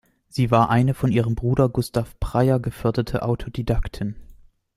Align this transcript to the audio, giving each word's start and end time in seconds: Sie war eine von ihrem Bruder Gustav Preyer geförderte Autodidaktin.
Sie 0.29 0.49
war 0.49 0.71
eine 0.71 0.95
von 0.95 1.11
ihrem 1.11 1.35
Bruder 1.35 1.69
Gustav 1.69 2.19
Preyer 2.19 2.59
geförderte 2.59 3.21
Autodidaktin. 3.21 4.15